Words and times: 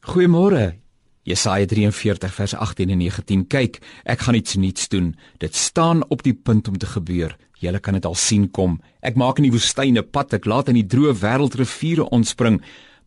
Goeiemôre. 0.00 0.78
Jesaja 1.28 1.66
43 1.68 2.32
vers 2.32 2.54
18 2.54 2.88
en 2.88 2.98
19. 3.04 3.42
Kyk, 3.52 3.74
ek 4.08 4.22
gaan 4.24 4.36
iets 4.38 4.56
nuuts 4.56 4.88
doen. 4.88 5.10
Dit 5.36 5.54
staan 5.54 6.00
op 6.08 6.22
die 6.24 6.32
punt 6.32 6.68
om 6.72 6.78
te 6.80 6.88
gebeur. 6.88 7.34
Julle 7.60 7.82
kan 7.84 7.98
dit 7.98 8.06
al 8.08 8.16
sien 8.16 8.46
kom. 8.48 8.78
Ek 9.04 9.18
maak 9.20 9.38
in 9.38 9.50
die 9.50 9.52
woestyne 9.52 10.00
pad, 10.00 10.32
ek 10.32 10.48
laat 10.48 10.70
in 10.72 10.78
die 10.80 10.86
droë 10.88 11.12
wêreld 11.20 11.58
riviere 11.60 12.06
ontspring. 12.16 12.62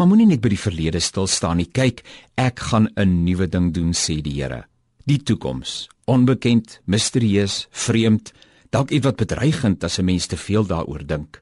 Maar 0.00 0.08
moenie 0.08 0.30
net 0.30 0.40
by 0.40 0.54
die 0.54 0.62
verlede 0.62 1.02
stil 1.04 1.28
staan 1.28 1.60
nie. 1.60 1.68
Kyk, 1.68 2.00
ek 2.40 2.64
gaan 2.70 2.88
'n 2.96 3.24
nuwe 3.24 3.46
ding 3.46 3.74
doen, 3.74 3.92
sê 3.92 4.22
die 4.22 4.40
Here. 4.40 4.64
Die 5.04 5.20
toekoms, 5.20 5.88
onbekend, 6.06 6.80
misterieus, 6.86 7.68
vreemd, 7.70 8.32
dalk 8.70 8.90
iets 8.90 9.04
wat 9.04 9.16
bedreigend 9.16 9.84
as 9.84 9.98
'n 9.98 10.04
mens 10.04 10.26
te 10.26 10.36
veel 10.36 10.64
daaroor 10.64 11.06
dink. 11.06 11.40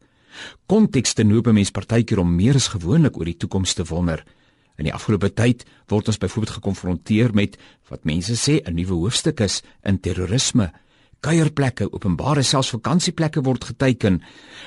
Kontekste 0.67 1.23
noop 1.23 1.47
'n 1.47 1.55
mens 1.55 1.71
partykeer 1.71 2.19
om 2.19 2.35
meer 2.35 2.55
as 2.55 2.69
gewoonlik 2.69 3.17
oor 3.17 3.25
die 3.25 3.37
toekoms 3.37 3.75
te 3.75 3.85
wonder. 3.85 4.25
In 4.77 4.85
die 4.85 4.95
afgelope 4.95 5.33
tyd 5.33 5.65
word 5.89 6.09
ons 6.09 6.19
byvoorbeeld 6.21 6.57
gekonfronteer 6.59 7.35
met 7.35 7.57
wat 7.89 8.05
mense 8.05 8.37
sê 8.37 8.61
'n 8.61 8.75
nuwe 8.75 8.95
hoofstuk 8.95 9.41
is 9.41 9.63
in 9.85 10.01
terrorisme. 10.01 10.73
Kuierplekke, 11.21 11.89
openbare 11.93 12.43
selfs 12.43 12.71
vakansieplekke 12.71 13.43
word 13.43 13.65
geteiken. 13.65 14.21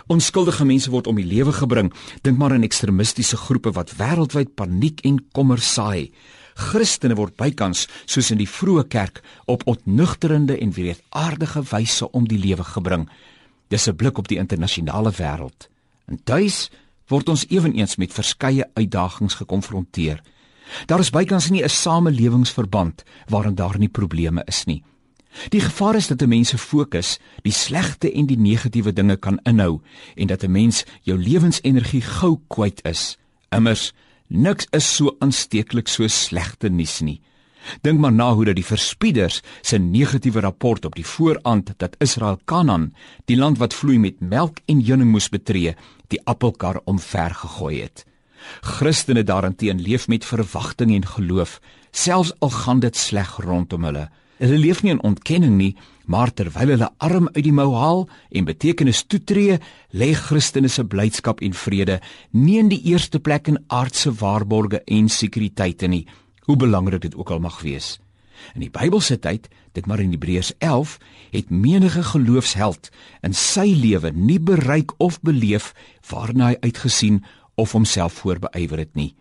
Onskuldige 0.07 0.65
mense 0.65 0.89
word 0.89 1.07
om 1.07 1.15
die 1.15 1.25
lewe 1.25 1.53
gebring. 1.53 1.93
Dink 2.21 2.37
maar 2.37 2.51
aan 2.51 2.63
ekstremistiese 2.63 3.37
groepe 3.37 3.71
wat 3.71 3.93
wêreldwyd 3.97 4.55
paniek 4.55 4.99
en 5.05 5.21
kommer 5.31 5.59
saai. 5.59 6.11
Christene 6.59 7.15
word 7.15 7.37
bykans 7.39 7.87
soos 8.05 8.31
in 8.31 8.41
die 8.41 8.49
vroeë 8.49 8.87
kerk 8.91 9.21
op 9.45 9.63
ontnugterende 9.67 10.57
en 10.59 10.73
wreedaardige 10.75 11.63
wyse 11.71 12.11
om 12.11 12.27
die 12.27 12.39
lewe 12.39 12.63
gebring. 12.63 13.07
Dis 13.69 13.87
'n 13.87 13.95
blik 13.95 14.17
op 14.17 14.27
die 14.27 14.37
internasionale 14.37 15.11
wêreld. 15.11 15.69
En 16.07 16.19
tuis 16.23 16.69
word 17.09 17.29
ons 17.29 17.45
ewenigs 17.49 17.97
met 17.97 18.13
verskeie 18.13 18.65
uitdagings 18.73 19.33
gekonfronteer. 19.41 20.21
Daar 20.85 21.01
is 21.01 21.09
bykans 21.09 21.49
nie 21.49 21.63
'n 21.63 21.69
samelewingsverband 21.69 23.03
waarin 23.27 23.55
daar 23.55 23.77
nie 23.77 23.89
probleme 23.89 24.43
is 24.45 24.65
nie. 24.65 24.83
Die 25.49 25.61
gevaar 25.61 25.95
is 25.95 26.07
dat 26.07 26.21
'n 26.21 26.29
mens 26.29 26.49
se 26.49 26.57
fokus 26.57 27.19
die 27.41 27.51
slegte 27.51 28.11
en 28.11 28.25
die 28.25 28.37
negatiewe 28.37 28.93
dinge 28.93 29.17
kan 29.17 29.39
inhou 29.43 29.81
en 30.15 30.27
dat 30.27 30.43
'n 30.43 30.51
mens 30.51 30.83
jou 31.01 31.17
lewensenergie 31.17 32.01
gou 32.01 32.39
kwyt 32.47 32.81
is. 32.85 33.17
Immers 33.49 33.93
niks 34.27 34.67
is 34.71 34.95
so 34.95 35.15
aansteeklik 35.19 35.87
so 35.87 36.07
slegte 36.07 36.69
nuus 36.69 36.99
nie. 37.01 37.21
Dink 37.81 37.99
maar 37.99 38.13
na 38.13 38.33
hoe 38.33 38.45
dat 38.49 38.57
die 38.57 38.65
verspieders 38.65 39.41
se 39.61 39.77
negatiewe 39.77 40.39
rapport 40.39 40.85
op 40.85 40.95
die 40.95 41.05
vooraand 41.05 41.73
dat 41.77 41.95
Israel 41.99 42.39
Kanaan, 42.45 42.93
die 43.25 43.37
land 43.37 43.57
wat 43.57 43.73
vloei 43.73 43.99
met 43.99 44.19
melk 44.19 44.59
en 44.65 44.83
honing 44.85 45.11
moes 45.11 45.29
betree, 45.29 45.75
die 46.07 46.21
appelkar 46.23 46.81
omver 46.85 47.35
gegooi 47.35 47.81
het. 47.81 48.05
Christene 48.61 49.23
daarenteen 49.23 49.81
leef 49.81 50.07
met 50.07 50.25
verwagting 50.25 50.95
en 50.95 51.05
geloof, 51.05 51.59
selfs 51.91 52.33
al 52.39 52.49
gaan 52.49 52.79
dit 52.79 52.95
sleg 52.95 53.37
rondom 53.43 53.83
hulle. 53.83 54.09
Hulle 54.39 54.57
leef 54.57 54.83
nie 54.83 54.93
in 54.95 55.03
ontkenning 55.03 55.57
nie, 55.59 55.73
maar 56.07 56.31
terwyl 56.33 56.71
hulle 56.73 56.89
arm 56.97 57.27
uit 57.33 57.43
die 57.43 57.53
mou 57.53 57.73
haal 57.75 58.05
en 58.31 58.47
betekenis 58.47 59.03
toetree, 59.03 59.59
lê 59.91 60.13
Christene 60.15 60.71
se 60.71 60.85
blydskap 60.87 61.43
en 61.43 61.53
vrede 61.53 61.99
nie 62.31 62.57
in 62.61 62.71
die 62.71 62.81
eerste 62.93 63.19
plek 63.19 63.51
in 63.51 63.59
aardse 63.67 64.13
waarborge 64.21 64.81
en 64.87 65.11
sekuriteite 65.11 65.91
nie, 65.91 66.05
hoe 66.49 66.57
belangrik 66.57 67.01
dit 67.01 67.15
ook 67.15 67.29
al 67.29 67.39
mag 67.39 67.61
wees. 67.61 67.99
In 68.57 68.63
die 68.63 68.71
Bybelse 68.73 69.19
tyd, 69.21 69.47
dit 69.77 69.85
maar 69.85 70.01
in 70.01 70.15
Hebreërs 70.15 70.55
11, 70.57 70.95
het 71.29 71.51
menige 71.53 72.01
geloofsheld 72.03 72.89
in 73.21 73.35
sy 73.37 73.67
lewe 73.77 74.09
nie 74.15 74.39
bereik 74.41 74.95
of 74.97 75.19
beleef 75.21 75.75
waarna 76.09 76.49
hy 76.49 76.57
uitgesien 76.65 77.21
of 77.53 77.75
homself 77.77 78.17
voorbeywer 78.23 78.81
het 78.81 78.97
nie. 78.97 79.11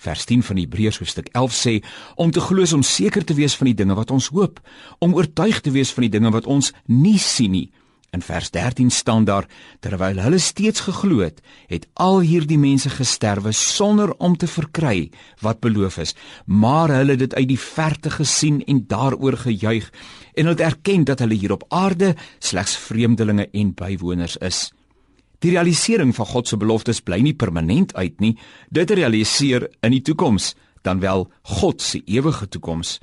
Vers 0.00 0.24
10 0.24 0.46
van 0.46 0.62
Hebreërs 0.62 1.02
hoofstuk 1.02 1.28
11 1.36 1.58
sê 1.58 1.74
om 2.16 2.32
te 2.32 2.40
glo 2.40 2.64
is 2.64 2.72
om 2.72 2.86
seker 2.86 3.26
te 3.26 3.36
wees 3.36 3.58
van 3.58 3.68
die 3.68 3.76
dinge 3.82 3.98
wat 3.98 4.14
ons 4.14 4.30
hoop, 4.32 4.62
om 5.04 5.12
oortuig 5.18 5.60
te 5.60 5.74
wees 5.74 5.92
van 5.92 6.06
die 6.06 6.14
dinge 6.16 6.32
wat 6.32 6.48
ons 6.48 6.72
nie 6.86 7.18
sien 7.20 7.52
nie. 7.52 7.66
In 8.10 8.22
vers 8.22 8.50
13 8.50 8.90
staan 8.90 9.24
daar 9.24 9.46
terwyl 9.80 10.16
hulle 10.24 10.38
steeds 10.38 10.80
geglo 10.80 11.18
het, 11.20 11.42
het 11.68 11.84
al 11.92 12.22
hierdie 12.24 12.58
mense 12.58 12.88
gesterwe 12.90 13.52
sonder 13.52 14.14
om 14.16 14.36
te 14.36 14.48
verkry 14.48 15.10
wat 15.44 15.60
beloof 15.60 15.98
is, 15.98 16.14
maar 16.46 16.88
hulle 16.88 17.18
het 17.18 17.26
dit 17.26 17.34
uit 17.34 17.48
die 17.48 17.60
verte 17.60 18.10
gesien 18.10 18.62
en 18.64 18.86
daaroor 18.88 19.36
gejuig 19.36 19.90
en 20.34 20.46
het 20.46 20.60
erken 20.60 21.04
dat 21.04 21.18
hulle 21.18 21.36
hier 21.36 21.52
op 21.52 21.66
aarde 21.68 22.14
slegs 22.38 22.76
vreemdelinge 22.76 23.48
en 23.52 23.74
bywoners 23.74 24.36
is. 24.36 24.70
Die 25.38 25.50
realisering 25.50 26.14
van 26.14 26.26
God 26.26 26.48
se 26.48 26.56
beloftes 26.56 27.02
bly 27.04 27.20
nie 27.22 27.36
permanent 27.36 27.92
uit 27.94 28.20
nie, 28.24 28.38
dit 28.74 28.90
realiseer 28.90 29.68
in 29.84 29.92
die 29.94 30.02
toekoms, 30.02 30.54
dan 30.82 31.00
wel 31.04 31.28
God 31.42 31.82
se 31.82 32.00
ewige 32.06 32.48
toekoms. 32.48 32.98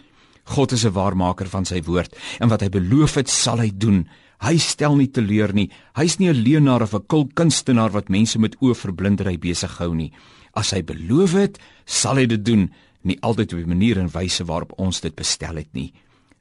God 0.46 0.72
is 0.72 0.86
'n 0.86 0.94
waarmaker 0.94 1.48
van 1.50 1.66
sy 1.66 1.82
woord 1.82 2.16
en 2.40 2.50
wat 2.50 2.62
hy 2.62 2.70
beloof 2.70 3.16
het, 3.16 3.30
sal 3.30 3.58
hy 3.58 3.72
doen. 3.74 4.08
Hy 4.42 4.58
stel 4.58 4.96
nie 4.96 5.08
teleur 5.08 5.54
nie. 5.54 5.72
Hy's 5.96 6.20
nie 6.20 6.30
'n 6.30 6.44
leienaar 6.44 6.82
of 6.82 6.94
'n 6.94 7.08
kulkunstenaar 7.08 7.92
wat 7.92 8.10
mense 8.10 8.40
met 8.40 8.56
oë 8.62 8.76
verblindery 8.76 9.38
besig 9.38 9.78
hou 9.78 9.96
nie. 9.96 10.12
As 10.54 10.72
hy 10.72 10.82
beloof 10.82 11.34
het, 11.34 11.60
sal 11.86 12.16
hy 12.16 12.26
dit 12.26 12.46
doen, 12.46 12.72
nie 13.04 13.18
altyd 13.22 13.54
op 13.54 13.60
die 13.60 13.74
manier 13.74 13.98
en 13.98 14.10
wyse 14.10 14.44
waarop 14.44 14.74
ons 14.78 15.02
dit 15.02 15.16
bestel 15.16 15.56
het 15.56 15.74
nie. 15.74 15.94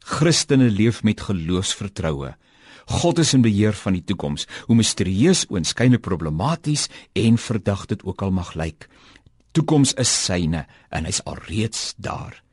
Christene 0.04 0.70
leef 0.70 1.02
met 1.02 1.20
geloofsvertroue. 1.20 2.34
God 2.86 3.18
is 3.18 3.32
in 3.34 3.42
beheer 3.42 3.72
van 3.72 3.94
die 3.94 4.04
toekoms, 4.04 4.46
hoe 4.66 4.76
misterieus, 4.76 5.46
oënskynlik 5.48 6.02
problematies 6.04 6.88
en 7.14 7.38
verdag 7.38 7.86
dit 7.86 8.04
ook 8.04 8.22
al 8.22 8.30
mag 8.30 8.54
lyk. 8.54 8.88
Toekoms 9.52 9.94
is 9.94 10.24
syne 10.24 10.66
en 10.90 11.04
hy's 11.04 11.22
alreeds 11.24 11.94
daar. 11.96 12.43